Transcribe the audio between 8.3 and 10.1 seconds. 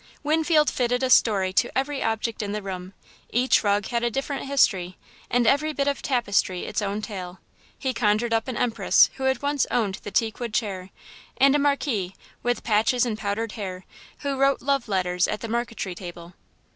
up an Empress who had once owned the